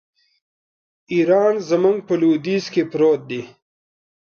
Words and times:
ایران 1.13 1.53
زموږ 1.69 1.97
په 2.07 2.13
لوېدیځ 2.21 2.65
کې 2.73 2.83
پروت 2.91 3.21
دی. 3.29 3.41